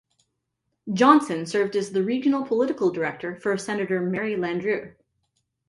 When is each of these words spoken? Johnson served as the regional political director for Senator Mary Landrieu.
Johnson 0.91 1.45
served 1.45 1.75
as 1.75 1.91
the 1.91 2.03
regional 2.03 2.43
political 2.43 2.89
director 2.89 3.35
for 3.39 3.55
Senator 3.55 4.01
Mary 4.01 4.33
Landrieu. 4.33 4.95